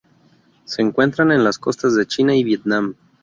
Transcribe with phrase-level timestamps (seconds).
[0.65, 2.95] Se encuentran en las costas de China y Vietnam.